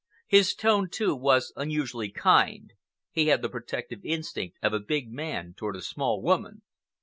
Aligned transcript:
His 0.25 0.55
tone, 0.55 0.89
too, 0.89 1.15
was 1.15 1.53
unusually 1.55 2.09
kind. 2.09 2.73
He 3.11 3.27
had 3.27 3.43
the 3.43 3.49
protective 3.49 4.01
instinct 4.03 4.57
of 4.63 4.73
a 4.73 4.79
big 4.79 5.11
man 5.11 5.53
toward 5.55 5.75
a 5.75 5.81
small 5.83 6.23
woman. 6.23 6.63